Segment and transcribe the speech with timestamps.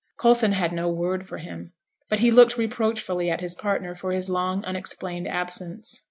[0.19, 1.73] Coulson had no word for him,
[2.09, 5.99] but he looked reproachfully at his partner for his long, unexplained absence.